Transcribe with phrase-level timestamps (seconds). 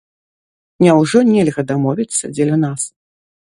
[0.83, 2.81] Няўжо нельга дамовіцца дзеля нас?